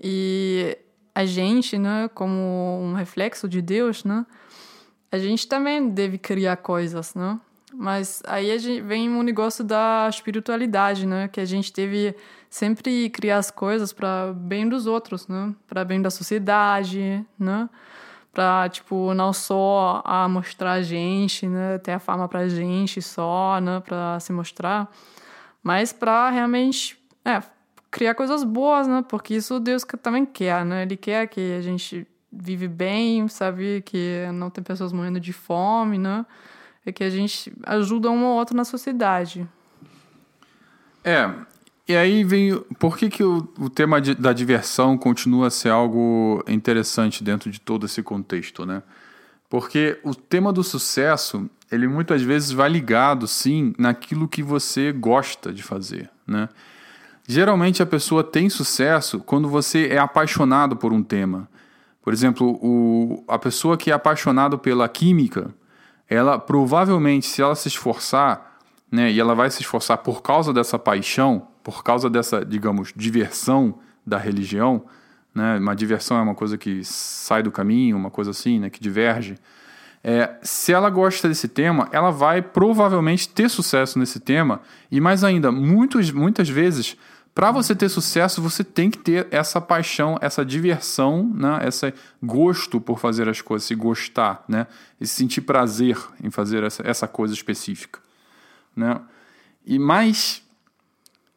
E 0.03 0.77
a 1.13 1.25
gente, 1.25 1.77
né, 1.77 2.09
como 2.13 2.81
um 2.81 2.93
reflexo 2.93 3.47
de 3.47 3.61
Deus, 3.61 4.03
né, 4.03 4.25
a 5.11 5.17
gente 5.17 5.47
também 5.47 5.89
deve 5.89 6.17
criar 6.17 6.57
coisas, 6.57 7.15
né? 7.15 7.39
Mas 7.73 8.21
aí 8.25 8.51
a 8.51 8.57
gente 8.57 8.81
vem 8.81 9.09
um 9.09 9.21
negócio 9.21 9.63
da 9.63 10.07
espiritualidade, 10.09 11.05
né? 11.05 11.27
Que 11.27 11.41
a 11.41 11.45
gente 11.45 11.73
deve 11.73 12.15
sempre 12.49 13.09
criar 13.09 13.37
as 13.37 13.51
coisas 13.51 13.91
para 13.91 14.33
bem 14.33 14.67
dos 14.67 14.87
outros, 14.87 15.27
né? 15.27 15.53
Para 15.67 15.83
bem 15.83 16.01
da 16.01 16.09
sociedade, 16.09 17.25
né? 17.37 17.69
Para 18.33 18.69
tipo 18.69 19.13
não 19.13 19.33
só 19.33 20.01
a 20.05 20.27
mostrar 20.27 20.73
a 20.73 20.81
gente, 20.81 21.47
né? 21.47 21.77
Ter 21.79 21.93
a 21.93 21.99
fama 21.99 22.27
para 22.27 22.41
a 22.41 22.49
gente 22.49 23.01
só, 23.01 23.59
né? 23.59 23.81
Para 23.81 24.19
se 24.19 24.31
mostrar, 24.31 24.89
mas 25.65 25.91
para 25.91 26.29
realmente, 26.29 26.95
é, 27.25 27.41
criar 27.89 28.13
coisas 28.13 28.43
boas, 28.43 28.87
né? 28.87 29.03
Porque 29.09 29.33
isso 29.33 29.59
Deus 29.59 29.83
também 30.01 30.25
quer, 30.25 30.63
né? 30.63 30.83
Ele 30.83 30.95
quer 30.95 31.27
que 31.27 31.55
a 31.57 31.61
gente 31.61 32.07
vive 32.31 32.67
bem, 32.67 33.27
sabe 33.27 33.81
que 33.81 34.27
não 34.31 34.49
tem 34.49 34.63
pessoas 34.63 34.93
morrendo 34.93 35.19
de 35.19 35.33
fome, 35.33 35.97
né? 35.97 36.23
é 36.85 36.91
que 36.91 37.03
a 37.03 37.09
gente 37.09 37.51
ajuda 37.63 38.11
um 38.11 38.23
ou 38.23 38.35
outro 38.37 38.55
na 38.55 38.63
sociedade. 38.63 39.47
É, 41.03 41.29
e 41.87 41.95
aí 41.95 42.23
vem. 42.23 42.59
Por 42.79 42.97
que, 42.97 43.09
que 43.09 43.23
o, 43.23 43.51
o 43.59 43.69
tema 43.69 43.99
de, 43.99 44.13
da 44.13 44.31
diversão 44.31 44.97
continua 44.97 45.47
a 45.47 45.51
ser 45.51 45.69
algo 45.69 46.43
interessante 46.47 47.23
dentro 47.23 47.49
de 47.49 47.59
todo 47.59 47.85
esse 47.85 48.03
contexto, 48.03 48.65
né? 48.65 48.83
Porque 49.49 49.99
o 50.03 50.13
tema 50.13 50.53
do 50.53 50.63
sucesso, 50.63 51.49
ele 51.75 51.87
muitas 51.87 52.21
vezes 52.21 52.51
vai 52.51 52.69
ligado, 52.69 53.27
sim, 53.27 53.73
naquilo 53.77 54.27
que 54.27 54.41
você 54.41 54.91
gosta 54.91 55.53
de 55.53 55.61
fazer, 55.61 56.09
né? 56.25 56.49
Geralmente 57.27 57.81
a 57.81 57.85
pessoa 57.85 58.23
tem 58.23 58.49
sucesso 58.49 59.19
quando 59.19 59.49
você 59.49 59.87
é 59.87 59.97
apaixonado 59.97 60.75
por 60.75 60.93
um 60.93 61.01
tema. 61.01 61.49
Por 62.01 62.13
exemplo, 62.13 62.59
o, 62.61 63.23
a 63.27 63.39
pessoa 63.39 63.75
que 63.77 63.89
é 63.89 63.93
apaixonado 63.93 64.59
pela 64.59 64.87
química, 64.87 65.53
ela 66.07 66.37
provavelmente, 66.37 67.25
se 67.25 67.41
ela 67.41 67.55
se 67.55 67.67
esforçar, 67.67 68.59
né, 68.91 69.11
e 69.11 69.19
ela 69.19 69.33
vai 69.33 69.49
se 69.49 69.61
esforçar 69.61 69.97
por 69.97 70.21
causa 70.21 70.53
dessa 70.53 70.77
paixão, 70.77 71.47
por 71.63 71.83
causa 71.83 72.09
dessa, 72.09 72.45
digamos, 72.45 72.93
diversão 72.95 73.79
da 74.05 74.19
religião, 74.19 74.85
né, 75.33 75.57
uma 75.57 75.75
diversão 75.75 76.17
é 76.17 76.21
uma 76.21 76.35
coisa 76.35 76.59
que 76.59 76.83
sai 76.83 77.41
do 77.41 77.51
caminho, 77.51 77.97
uma 77.97 78.11
coisa 78.11 78.29
assim, 78.29 78.59
né, 78.59 78.69
que 78.69 78.79
diverge. 78.79 79.35
É, 80.07 80.35
se 80.43 80.71
ela 80.71 80.87
gosta 80.91 81.27
desse 81.27 81.47
tema, 81.47 81.89
ela 81.91 82.11
vai 82.11 82.39
provavelmente 82.39 83.27
ter 83.27 83.49
sucesso 83.49 83.97
nesse 83.97 84.19
tema, 84.19 84.61
e 84.91 85.01
mais 85.01 85.23
ainda, 85.23 85.51
muitos, 85.51 86.11
muitas 86.11 86.47
vezes 86.47 86.95
para 87.33 87.51
você 87.51 87.75
ter 87.75 87.89
sucesso, 87.89 88.39
você 88.39 88.63
tem 88.63 88.91
que 88.91 88.99
ter 88.99 89.27
essa 89.29 89.59
paixão, 89.59 90.17
essa 90.21 90.45
diversão, 90.45 91.29
né? 91.33 91.67
esse 91.67 91.93
gosto 92.23 92.79
por 92.79 92.97
fazer 92.97 93.27
as 93.27 93.41
coisas, 93.41 93.67
se 93.67 93.75
gostar, 93.75 94.45
né? 94.47 94.67
E 95.01 95.05
sentir 95.05 95.41
prazer 95.41 95.97
em 96.23 96.31
fazer 96.31 96.63
essa, 96.63 96.81
essa 96.87 97.09
coisa 97.09 97.33
específica. 97.33 97.99
Né? 98.73 99.01
E 99.65 99.77
mais, 99.77 100.43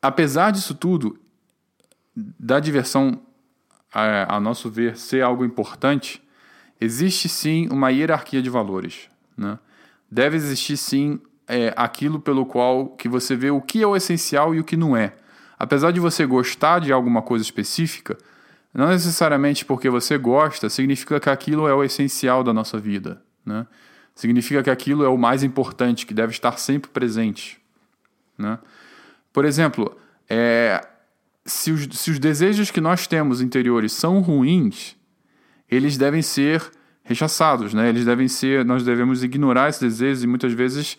apesar 0.01 0.53
disso 0.53 0.73
tudo, 0.73 1.19
da 2.15 2.61
diversão, 2.61 3.21
a, 3.93 4.37
a 4.37 4.39
nosso 4.39 4.71
ver, 4.71 4.97
ser 4.97 5.23
algo 5.23 5.45
importante, 5.45 6.23
existe 6.81 7.29
sim 7.29 7.69
uma 7.71 7.91
hierarquia 7.91 8.43
de 8.43 8.51
valores. 8.51 9.09
Né? 9.37 9.59
Deve 10.11 10.37
existir 10.37 10.77
sim 10.77 11.21
é, 11.47 11.73
aquilo 11.77 12.21
pelo 12.21 12.47
qual 12.47 12.89
que 12.89 13.09
você 13.09 13.35
vê 13.35 13.51
o 13.51 13.61
que 13.61 13.83
é 13.83 13.87
o 13.87 13.97
essencial 13.97 14.55
e 14.55 14.61
o 14.61 14.65
que 14.65 14.77
não 14.77 14.97
é 14.97 15.15
apesar 15.59 15.91
de 15.91 15.99
você 15.99 16.25
gostar 16.25 16.79
de 16.79 16.93
alguma 16.93 17.21
coisa 17.21 17.43
específica, 17.43 18.17
não 18.73 18.89
necessariamente 18.89 19.65
porque 19.65 19.91
você 19.91 20.17
gosta 20.17 20.71
significa 20.71 21.19
que 21.19 21.29
aquilo 21.29 21.67
é 21.67 21.75
o 21.75 21.83
essencial 21.83 22.45
da 22.45 22.53
nossa 22.53 22.79
vida. 22.79 23.21
Né? 23.45 23.67
Significa 24.15 24.63
que 24.63 24.71
aquilo 24.71 25.05
é 25.05 25.09
o 25.09 25.19
mais 25.19 25.43
importante, 25.43 26.07
que 26.07 26.15
deve 26.15 26.33
estar 26.33 26.59
sempre 26.59 26.91
presente. 26.91 27.59
Né? 28.37 28.59
Por 29.33 29.45
exemplo, 29.45 29.97
é, 30.29 30.87
se, 31.45 31.73
os, 31.73 31.89
se 31.99 32.11
os 32.11 32.19
desejos 32.19 32.71
que 32.71 32.81
nós 32.81 33.07
temos 33.07 33.41
interiores 33.41 33.93
são 33.93 34.21
ruins, 34.21 34.97
eles 35.71 35.97
devem 35.97 36.23
ser 36.23 36.71
rechaçados, 37.03 37.73
né? 37.73 37.89
Eles 37.89 38.05
devem 38.05 38.29
ser, 38.29 38.65
nós 38.65 38.83
devemos 38.83 39.23
ignorar 39.23 39.69
esses 39.69 39.81
desejos 39.81 40.23
e 40.23 40.27
muitas 40.27 40.53
vezes 40.53 40.99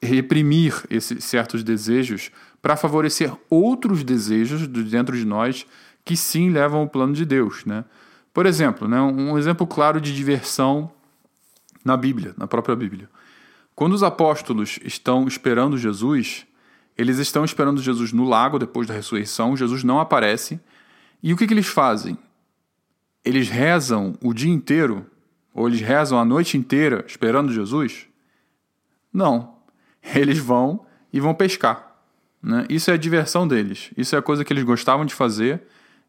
reprimir 0.00 0.74
esses 0.90 1.24
certos 1.24 1.62
desejos 1.62 2.30
para 2.60 2.76
favorecer 2.76 3.32
outros 3.48 4.04
desejos 4.04 4.66
dentro 4.66 5.16
de 5.16 5.24
nós 5.24 5.66
que 6.04 6.16
sim 6.16 6.50
levam 6.50 6.80
ao 6.80 6.88
plano 6.88 7.12
de 7.12 7.24
Deus. 7.24 7.64
Né? 7.64 7.84
Por 8.32 8.46
exemplo, 8.46 8.86
né, 8.86 9.00
um 9.00 9.38
exemplo 9.38 9.66
claro 9.66 10.00
de 10.00 10.14
diversão 10.14 10.90
na 11.84 11.96
Bíblia, 11.96 12.34
na 12.36 12.46
própria 12.46 12.76
Bíblia. 12.76 13.08
Quando 13.74 13.92
os 13.92 14.02
apóstolos 14.02 14.78
estão 14.84 15.26
esperando 15.26 15.78
Jesus, 15.78 16.46
eles 16.96 17.18
estão 17.18 17.44
esperando 17.44 17.80
Jesus 17.80 18.12
no 18.12 18.24
lago 18.24 18.58
depois 18.58 18.86
da 18.86 18.94
ressurreição, 18.94 19.56
Jesus 19.56 19.84
não 19.84 20.00
aparece. 20.00 20.60
E 21.22 21.32
o 21.32 21.36
que, 21.36 21.46
que 21.46 21.54
eles 21.54 21.66
fazem? 21.66 22.18
Eles 23.24 23.48
rezam 23.48 24.14
o 24.22 24.32
dia 24.32 24.52
inteiro, 24.52 25.06
ou 25.52 25.68
eles 25.68 25.80
rezam 25.80 26.18
a 26.18 26.24
noite 26.24 26.56
inteira 26.56 27.04
esperando 27.06 27.52
Jesus? 27.52 28.06
Não. 29.12 29.56
Eles 30.14 30.38
vão 30.38 30.86
e 31.12 31.20
vão 31.20 31.34
pescar. 31.34 31.96
Né? 32.42 32.64
Isso 32.68 32.90
é 32.90 32.94
a 32.94 32.96
diversão 32.98 33.46
deles. 33.46 33.90
Isso 33.96 34.14
é 34.14 34.18
a 34.18 34.22
coisa 34.22 34.44
que 34.44 34.52
eles 34.52 34.64
gostavam 34.64 35.04
de 35.04 35.14
fazer. 35.14 35.62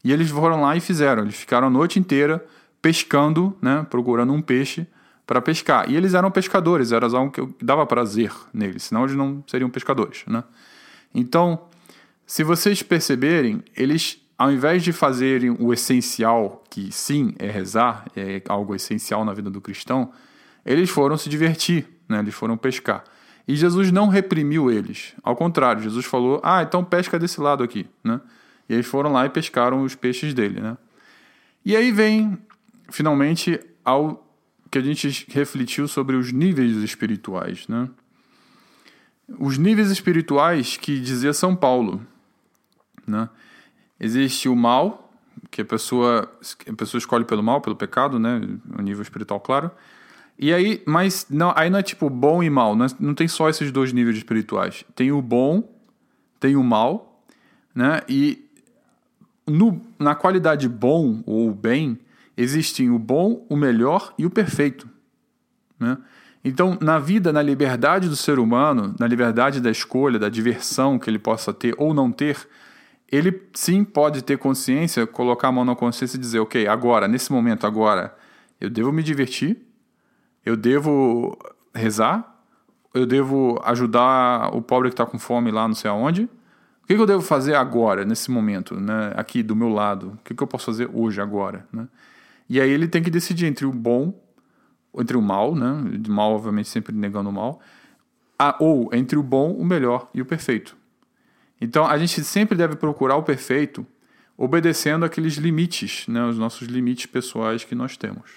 E 0.04 0.12
eles 0.12 0.30
foram 0.30 0.62
lá 0.62 0.75
e 0.75 0.80
fizeram. 0.80 1.24
Eles 1.24 1.36
ficaram 1.36 1.68
a 1.68 1.70
noite 1.70 2.00
inteira 2.00 2.46
pescando, 2.82 3.58
né? 3.62 3.86
procurando 3.89 4.32
um 4.32 4.42
peixe 4.42 4.88
para 5.30 5.42
pescar. 5.42 5.89
E 5.89 5.96
eles 5.96 6.16
eram 6.16 6.32
pescadores, 6.32 6.92
era 6.92 7.06
algo 7.06 7.32
que 7.32 7.63
dava 7.63 7.86
prazer 7.86 8.32
neles, 8.51 8.84
senão 8.84 9.04
eles 9.04 9.16
não 9.16 9.44
seriam 9.46 9.70
pescadores. 9.70 10.24
Né? 10.25 10.44
Então, 11.13 11.68
se 12.25 12.44
vocês 12.44 12.82
perceberem, 12.82 13.63
eles, 13.78 14.19
ao 14.39 14.50
invés 14.50 14.81
de 14.81 14.93
fazerem 14.93 15.50
o 15.60 15.74
essencial, 15.74 16.63
que 16.69 16.93
sim 16.93 17.36
é 17.38 17.51
rezar, 17.51 18.05
é 18.15 18.41
algo 18.48 18.74
essencial 18.74 19.25
na 19.25 19.34
vida 19.34 19.50
do 19.50 19.60
cristão, 19.60 20.13
eles 20.65 20.89
foram 20.89 21.17
se 21.17 21.27
divertir, 21.27 21.86
né? 22.08 22.19
eles 22.19 22.34
foram 22.34 22.55
pescar. 22.55 23.03
E 23.46 23.53
Jesus 23.53 23.91
não 23.91 24.08
reprimiu 24.08 24.72
eles. 24.72 25.13
Ao 25.22 25.36
contrário, 25.36 25.84
Jesus 25.84 26.05
falou: 26.05 26.39
ah, 26.41 26.63
então 26.63 26.86
pesca 26.86 27.19
desse 27.19 27.41
lado 27.41 27.65
aqui. 27.65 27.86
Né? 28.01 28.22
E 28.69 28.74
eles 28.74 28.86
foram 28.86 29.12
lá 29.12 29.25
e 29.25 29.29
pescaram 29.29 29.84
os 29.84 29.93
peixes 29.93 30.34
dele. 30.34 30.62
Né? 30.62 30.77
E 31.65 31.75
aí 31.75 31.91
vem, 31.91 32.38
finalmente, 32.89 33.60
ao 33.84 34.25
que 34.72 34.77
a 34.77 34.81
gente 34.81 35.25
refletiu 35.31 35.86
sobre 35.86 36.15
os 36.15 36.31
níveis 36.31 36.77
espirituais. 36.77 37.67
Né? 37.67 37.89
Os 39.38 39.58
níveis 39.58 39.89
espirituais 39.91 40.77
que 40.77 40.98
dizia 40.98 41.34
São 41.34 41.58
Paulo. 41.58 42.01
Né? 43.05 43.27
Existe 44.00 44.48
o 44.48 44.56
mal, 44.56 45.12
que 45.51 45.62
a 45.62 45.65
pessoa, 45.65 46.32
a 46.68 46.74
pessoa 46.74 47.00
escolhe 47.00 47.25
pelo 47.25 47.44
mal, 47.44 47.62
pelo 47.62 47.75
pecado, 47.75 48.20
né? 48.20 48.41
o 48.77 48.82
nível 48.82 49.01
espiritual, 49.01 49.39
claro. 49.39 49.72
E 50.38 50.53
aí, 50.53 50.82
mas 50.86 51.27
não, 51.29 51.51
aí 51.56 51.70
não 51.70 51.79
é 51.79 51.84
tipo 51.84 52.10
bom 52.10 52.41
e 52.41 52.50
mal, 52.50 52.75
não, 52.75 52.86
é, 52.86 52.89
não 53.00 53.13
tem 53.13 53.27
só 53.27 53.50
esses 53.50 53.72
dois 53.72 53.91
níveis 53.91 54.18
espirituais. 54.18 54.86
Tem 54.96 55.12
o 55.12 55.22
bom, 55.22 55.70
tem 56.39 56.56
o 56.56 56.63
mal, 56.63 57.24
né? 57.75 58.01
E 58.08 58.50
no, 59.46 59.82
na 59.98 60.15
qualidade 60.15 60.70
bom 60.70 61.22
ou 61.25 61.53
bem, 61.53 62.00
existem 62.38 62.89
o 62.89 62.98
bom, 62.98 63.46
o 63.50 63.56
melhor 63.56 64.13
e 64.18 64.25
o 64.25 64.29
perfeito. 64.29 64.88
Né? 65.77 65.98
Então, 66.44 66.77
na 66.82 67.00
vida, 67.00 67.34
na 67.34 67.41
liberdade 67.41 68.08
do 68.08 68.15
ser 68.15 68.39
humano, 68.39 68.96
na 68.98 69.08
liberdade 69.08 69.60
da 69.60 69.70
escolha, 69.70 70.18
da 70.18 70.29
diversão 70.29 70.98
que 70.98 71.10
ele 71.10 71.20
possa 71.20 71.53
ter 71.53 71.75
ou 71.77 71.94
não 71.94 72.12
ter, 72.12 72.48
ele 73.12 73.50
sim 73.54 73.84
pode 73.84 74.24
ter 74.24 74.38
consciência, 74.38 75.08
colocar 75.08 75.48
a 75.48 75.51
mão 75.51 75.66
na 75.66 75.75
consciência 75.75 76.18
e 76.18 76.20
dizer: 76.20 76.39
ok, 76.39 76.68
agora, 76.68 77.08
nesse 77.08 77.32
momento, 77.32 77.66
agora, 77.66 78.16
eu 78.60 78.70
devo 78.70 78.92
me 78.92 79.04
divertir 79.04 79.70
eu 80.46 80.56
devo 80.56 81.38
rezar? 81.74 82.44
Eu 82.94 83.06
devo 83.06 83.62
ajudar 83.63 84.56
o 84.56 84.62
pobre 84.62 84.89
que 84.89 84.94
está 84.94 85.06
com 85.06 85.20
fome 85.20 85.51
lá 85.51 85.68
não 85.68 85.75
sei 85.75 85.92
aonde? 85.92 86.24
O 86.24 86.88
que, 86.88 86.96
que, 86.96 87.01
eu 87.01 87.06
devo 87.06 87.22
fazer 87.22 87.54
agora, 87.54 88.04
nesse 88.04 88.32
momento, 88.32 88.80
né? 88.80 89.13
aqui 89.16 89.44
do 89.44 89.56
meu 89.56 89.70
lado? 89.70 90.13
O 90.13 90.24
que, 90.24 90.34
que 90.34 90.42
eu 90.42 90.48
posso 90.48 90.66
fazer 90.66 90.89
hoje, 90.92 91.22
agora? 91.22 91.68
Né? 91.72 91.88
E 92.50 92.60
aí 92.60 92.68
ele 92.68 92.88
tem 92.88 93.04
que 93.04 93.12
decidir 93.12 93.46
entre 93.46 93.63
o 93.63 93.72
bom, 93.72 94.20
entre 94.98 95.16
o 95.16 95.22
mal, 95.22 95.54
né? 95.54 95.72
Mal, 96.08 96.34
obviamente, 96.34 96.68
sempre 96.68 96.96
negando 96.96 97.30
o 97.30 97.34
mal, 97.34 97.60
ou 98.60 98.89
entre 98.92 99.20
o 99.20 99.22
bom, 99.22 99.54
o 99.54 99.63
melhor 99.63 100.10
e 100.16 100.22
o 100.22 100.25
perfeito. 100.25 100.75
Então 101.60 101.86
a 101.86 101.98
gente 101.98 102.24
sempre 102.24 102.58
deve 102.58 102.75
procurar 102.75 103.16
o 103.16 103.24
perfeito 103.24 103.86
obedecendo 104.38 105.04
aqueles 105.04 105.36
limites, 105.36 106.08
né, 106.08 106.24
os 106.24 106.38
nossos 106.38 106.68
limites 106.68 107.06
pessoais 107.08 107.66
que 107.66 107.75
nós 107.75 107.98
temos. 107.98 108.32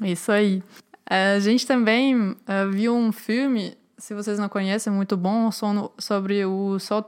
Isso 0.00 0.32
aí. 0.32 0.62
É, 1.08 1.34
a 1.34 1.40
gente 1.40 1.66
também 1.66 2.16
uh, 2.16 2.36
viu 2.72 2.94
um 2.94 3.12
filme, 3.12 3.76
se 3.98 4.14
vocês 4.14 4.38
não 4.38 4.48
conhecem, 4.48 4.92
muito 4.92 5.16
bom, 5.16 5.50
sobre 5.98 6.44
o 6.44 6.78
São 6.78 7.02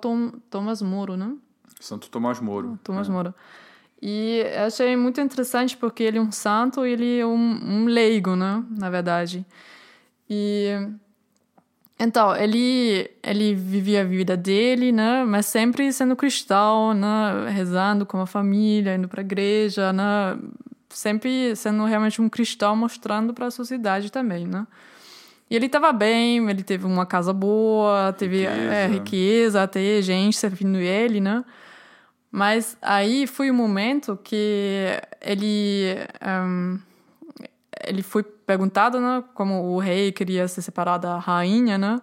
Thomas 0.50 0.82
Moro, 0.82 1.16
né? 1.16 1.34
Santo 1.80 2.10
Tomás 2.10 2.40
Moro. 2.40 2.78
Tomás 2.82 3.08
é. 3.08 3.12
Moro. 3.12 3.34
E 4.00 4.42
achei 4.64 4.96
muito 4.96 5.20
interessante 5.20 5.76
porque 5.76 6.02
ele 6.02 6.18
é 6.18 6.20
um 6.20 6.30
santo 6.30 6.86
e 6.86 6.92
ele 6.92 7.18
é 7.18 7.26
um, 7.26 7.30
um 7.30 7.84
leigo, 7.86 8.36
né? 8.36 8.62
Na 8.70 8.90
verdade. 8.90 9.44
E 10.30 10.70
então, 11.98 12.36
ele, 12.36 13.10
ele 13.22 13.54
vivia 13.54 14.02
a 14.02 14.04
vida 14.04 14.36
dele, 14.36 14.92
né? 14.92 15.24
Mas 15.24 15.46
sempre 15.46 15.92
sendo 15.92 16.14
cristão, 16.14 16.94
né? 16.94 17.50
Rezando 17.50 18.06
com 18.06 18.20
a 18.20 18.26
família, 18.26 18.94
indo 18.94 19.08
para 19.08 19.20
a 19.20 19.24
igreja, 19.24 19.92
né? 19.92 20.38
Sempre 20.88 21.56
sendo 21.56 21.84
realmente 21.84 22.22
um 22.22 22.28
cristão, 22.28 22.76
mostrando 22.76 23.34
para 23.34 23.46
a 23.46 23.50
sociedade 23.50 24.12
também, 24.12 24.46
né? 24.46 24.64
E 25.50 25.56
ele 25.56 25.66
estava 25.66 25.92
bem, 25.92 26.48
ele 26.48 26.62
teve 26.62 26.86
uma 26.86 27.04
casa 27.04 27.32
boa, 27.32 28.12
teve 28.12 28.46
riqueza, 28.46 28.74
é, 28.74 28.86
riqueza 28.86 29.62
até 29.62 30.02
gente 30.02 30.36
servindo 30.36 30.78
ele, 30.78 31.20
né? 31.20 31.44
Mas 32.30 32.76
aí 32.80 33.26
foi 33.26 33.50
o 33.50 33.54
um 33.54 33.56
momento 33.56 34.16
que 34.22 35.00
ele... 35.20 35.96
Um, 36.22 36.78
ele 37.88 38.02
foi 38.02 38.22
perguntado, 38.22 39.00
né, 39.00 39.24
como 39.34 39.74
o 39.74 39.78
rei 39.78 40.12
queria 40.12 40.46
se 40.46 40.62
separar 40.62 40.98
da 40.98 41.18
rainha, 41.18 41.76
né? 41.78 42.00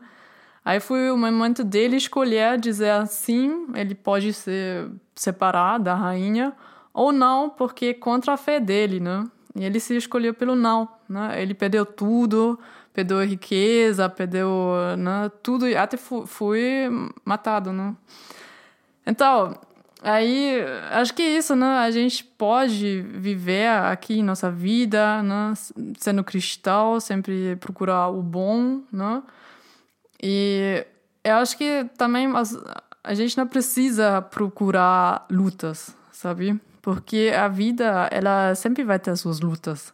Aí 0.63 0.79
foi 0.79 1.11
o 1.11 1.17
momento 1.17 1.63
dele 1.63 1.95
escolher 1.95 2.59
dizer 2.59 2.89
assim, 2.89 3.67
ele 3.75 3.93
pode 3.93 4.33
se 4.33 4.89
separar 5.15 5.77
da 5.77 5.93
rainha 5.93 6.53
ou 6.91 7.11
não, 7.11 7.49
porque 7.49 7.93
contra 7.93 8.33
a 8.33 8.37
fé 8.37 8.59
dele, 8.59 8.99
né? 8.99 9.25
E 9.55 9.63
ele 9.63 9.79
se 9.79 9.95
escolheu 9.95 10.33
pelo 10.33 10.55
não, 10.55 10.89
né? 11.07 11.41
Ele 11.41 11.53
perdeu 11.53 11.85
tudo, 11.85 12.59
perdeu 12.93 13.23
riqueza, 13.23 14.09
perdeu 14.09 14.49
né, 14.97 15.29
tudo, 15.43 15.65
até 15.77 15.97
foi 15.97 16.87
matado, 17.23 17.71
né? 17.71 17.95
Então, 19.05 19.55
Aí, 20.07 20.63
acho 20.91 21.15
que 21.15 21.23
é 21.23 21.37
isso, 21.37 21.55
né? 21.55 21.79
A 21.79 21.89
gente 21.89 22.23
pode 22.23 23.01
viver 23.01 23.67
aqui 23.67 24.21
nossa 24.21 24.51
vida, 24.51 25.23
né? 25.23 25.51
Sendo 25.97 26.23
cristão, 26.23 26.99
sempre 26.99 27.55
procurar 27.55 28.09
o 28.09 28.21
bom, 28.21 28.83
né? 28.91 29.23
E 30.21 30.85
eu 31.23 31.37
acho 31.37 31.57
que 31.57 31.89
também 31.97 32.27
a 33.03 33.13
gente 33.15 33.35
não 33.35 33.47
precisa 33.47 34.21
procurar 34.21 35.25
lutas, 35.27 35.97
sabe? 36.11 36.61
Porque 36.83 37.33
a 37.35 37.47
vida, 37.47 38.07
ela 38.11 38.53
sempre 38.53 38.83
vai 38.83 38.99
ter 38.99 39.15
suas 39.15 39.39
lutas. 39.39 39.91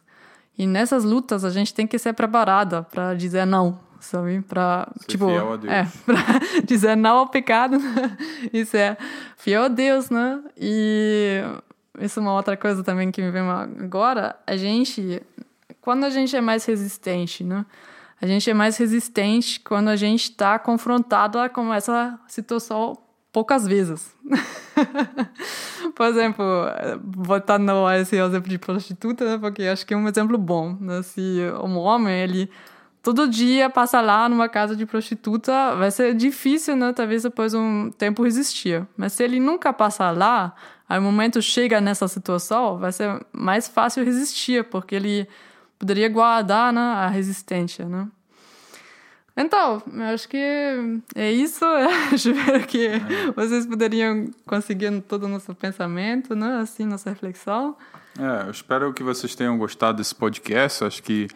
E 0.58 0.66
nessas 0.66 1.04
lutas 1.04 1.42
a 1.42 1.48
gente 1.48 1.72
tem 1.72 1.86
que 1.86 1.98
ser 1.98 2.12
preparada 2.12 2.82
para 2.82 3.14
dizer 3.14 3.46
não, 3.46 3.80
sabe? 4.02 4.42
Ser 4.42 5.06
tipo. 5.06 5.30
É, 5.30 5.86
pra 6.04 6.22
dizer 6.64 6.96
não 6.96 7.18
ao 7.18 7.28
pecado, 7.28 7.78
né? 7.78 8.16
isso 8.52 8.76
é 8.76 8.96
fiel 9.36 9.64
a 9.64 9.68
Deus, 9.68 10.10
né? 10.10 10.42
E 10.56 11.42
isso 12.00 12.20
é 12.20 12.22
uma 12.22 12.34
outra 12.34 12.56
coisa 12.56 12.82
também 12.82 13.10
que 13.10 13.22
me 13.22 13.30
vem 13.30 13.42
agora, 13.42 14.36
a 14.46 14.56
gente, 14.56 15.22
quando 15.80 16.04
a 16.04 16.10
gente 16.10 16.34
é 16.36 16.40
mais 16.40 16.64
resistente, 16.64 17.44
né? 17.44 17.64
A 18.20 18.26
gente 18.26 18.48
é 18.48 18.54
mais 18.54 18.76
resistente 18.76 19.58
quando 19.58 19.88
a 19.88 19.96
gente 19.96 20.30
está 20.30 20.56
confrontado 20.56 21.38
com 21.50 21.74
essa 21.74 22.18
situação 22.28 22.96
poucas 23.32 23.66
vezes. 23.66 24.14
Por 25.96 26.06
exemplo, 26.06 26.44
voltando 27.02 27.84
a 27.84 27.98
esse 27.98 28.16
exemplo 28.16 28.48
de 28.48 28.58
prostituta, 28.58 29.24
né? 29.24 29.38
porque 29.38 29.64
acho 29.64 29.84
que 29.84 29.94
é 29.94 29.96
um 29.96 30.06
exemplo 30.06 30.38
bom. 30.38 30.76
Né? 30.80 31.02
Se 31.02 31.40
um 31.64 31.76
homem, 31.78 32.14
ele 32.14 32.50
todo 33.02 33.28
dia 33.28 33.68
passa 33.68 34.00
lá 34.00 34.28
numa 34.28 34.48
casa 34.48 34.76
de 34.76 34.86
prostituta, 34.86 35.74
vai 35.74 35.90
ser 35.90 36.14
difícil, 36.14 36.76
né? 36.76 36.92
Talvez 36.92 37.24
depois 37.24 37.52
um 37.52 37.90
tempo 37.90 38.22
resistir. 38.22 38.86
Mas 38.96 39.12
se 39.12 39.24
ele 39.24 39.40
nunca 39.40 39.72
passar 39.72 40.16
lá, 40.16 40.54
aí 40.88 40.98
o 40.98 41.02
momento 41.02 41.42
chega 41.42 41.80
nessa 41.80 42.06
situação, 42.06 42.78
vai 42.78 42.92
ser 42.92 43.20
mais 43.32 43.66
fácil 43.66 44.04
resistir, 44.04 44.64
porque 44.64 44.94
ele 44.94 45.28
poderia 45.78 46.08
guardar 46.08 46.72
né, 46.72 46.80
a 46.80 47.08
resistência, 47.08 47.86
né? 47.86 48.06
Então, 49.36 49.82
eu 49.92 50.02
acho 50.04 50.28
que 50.28 50.36
é 51.14 51.32
isso. 51.32 51.64
Espero 52.12 52.66
que 52.66 52.86
é. 52.86 53.00
vocês 53.34 53.66
poderiam 53.66 54.30
conseguir 54.46 55.00
todo 55.02 55.24
o 55.24 55.28
nosso 55.28 55.54
pensamento, 55.54 56.34
né? 56.34 56.60
Assim, 56.60 56.84
nossa 56.84 57.10
reflexão. 57.10 57.74
É, 58.18 58.46
eu 58.46 58.50
espero 58.50 58.92
que 58.92 59.02
vocês 59.02 59.34
tenham 59.34 59.56
gostado 59.56 59.96
desse 59.96 60.14
podcast. 60.14 60.84
Acho 60.84 61.02
que 61.02 61.28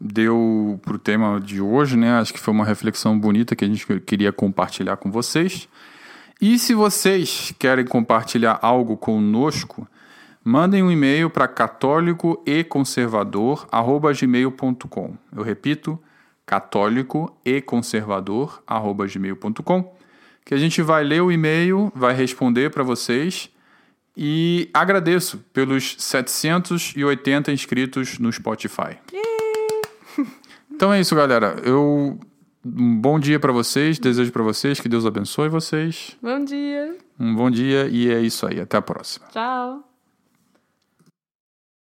deu 0.00 0.80
para 0.82 0.96
o 0.96 0.98
tema 0.98 1.40
de 1.40 1.60
hoje, 1.60 1.96
né? 1.96 2.18
Acho 2.18 2.32
que 2.32 2.40
foi 2.40 2.52
uma 2.52 2.64
reflexão 2.64 3.16
bonita 3.18 3.56
que 3.56 3.64
a 3.64 3.68
gente 3.68 3.86
queria 4.00 4.32
compartilhar 4.32 4.96
com 4.96 5.10
vocês. 5.10 5.68
E 6.40 6.58
se 6.58 6.74
vocês 6.74 7.54
querem 7.58 7.86
compartilhar 7.86 8.58
algo 8.60 8.96
conosco, 8.96 9.86
mandem 10.44 10.82
um 10.82 10.90
e-mail 10.90 11.30
para 11.30 11.46
católico 11.48 12.42
e 12.44 12.64
conservador@gmail.com. 12.64 15.16
Eu 15.34 15.42
repito, 15.42 15.98
católico 16.44 17.34
e 17.44 17.62
conservador@gmail.com, 17.62 19.96
que 20.44 20.54
a 20.54 20.58
gente 20.58 20.82
vai 20.82 21.04
ler 21.04 21.22
o 21.22 21.32
e-mail, 21.32 21.90
vai 21.94 22.14
responder 22.14 22.70
para 22.70 22.82
vocês. 22.82 23.48
E 24.16 24.70
agradeço 24.72 25.38
pelos 25.52 25.96
780 25.98 27.50
inscritos 27.50 28.16
no 28.18 28.32
Spotify. 28.32 28.96
Então 30.74 30.92
é 30.92 31.00
isso, 31.00 31.14
galera. 31.14 31.56
Eu 31.64 32.18
um 32.64 32.98
bom 32.98 33.18
dia 33.18 33.38
para 33.38 33.52
vocês, 33.52 33.98
desejo 33.98 34.32
para 34.32 34.42
vocês 34.42 34.80
que 34.80 34.88
Deus 34.88 35.04
abençoe 35.04 35.48
vocês. 35.48 36.16
Bom 36.22 36.42
dia. 36.44 36.96
Um 37.20 37.34
bom 37.34 37.50
dia 37.50 37.86
e 37.88 38.10
é 38.10 38.20
isso 38.20 38.46
aí. 38.46 38.60
Até 38.60 38.76
a 38.78 38.82
próxima. 38.82 39.26
Tchau. 39.30 39.93